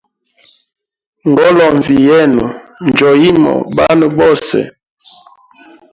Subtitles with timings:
[1.29, 2.45] Ngolonvi yenu
[2.87, 4.59] njo yimo banwe bose.